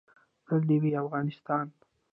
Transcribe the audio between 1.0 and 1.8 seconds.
افغانستان